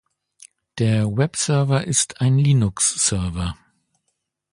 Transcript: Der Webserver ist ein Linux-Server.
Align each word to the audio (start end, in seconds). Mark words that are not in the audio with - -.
Der 0.79 1.15
Webserver 1.15 1.85
ist 1.85 2.21
ein 2.21 2.39
Linux-Server. 2.39 3.53